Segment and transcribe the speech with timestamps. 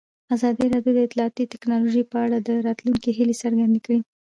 [0.35, 3.99] ازادي راډیو د اطلاعاتی تکنالوژي په اړه د راتلونکي هیلې څرګندې کړې.